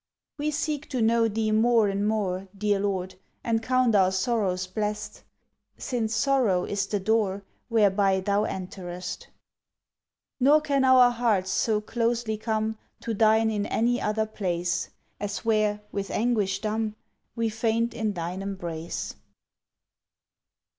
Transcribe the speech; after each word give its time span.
We 0.39 0.49
seek 0.49 0.89
to 0.89 0.99
know 0.99 1.27
Thee 1.27 1.51
more 1.51 1.87
and 1.87 2.07
more, 2.07 2.47
Dear 2.57 2.79
Lord, 2.79 3.13
and 3.43 3.61
count 3.61 3.93
our 3.93 4.11
sorrows 4.11 4.65
blest, 4.65 5.21
Since 5.77 6.15
sorrow 6.15 6.63
is 6.65 6.87
the 6.87 6.99
door 6.99 7.43
Whereby 7.69 8.21
Thou 8.21 8.45
enterest. 8.45 9.27
Nor 10.39 10.59
can 10.61 10.83
our 10.83 11.11
hearts 11.11 11.51
so 11.51 11.81
closely 11.81 12.35
come 12.35 12.79
To 13.01 13.13
Thine 13.13 13.51
in 13.51 13.67
any 13.67 14.01
other 14.01 14.25
place, 14.25 14.89
As 15.19 15.45
where, 15.45 15.81
with 15.91 16.09
anguish 16.09 16.61
dumb, 16.61 16.95
We 17.35 17.49
faint 17.49 17.93
in 17.93 18.13
Thine 18.13 18.41
embrace. 18.41 19.13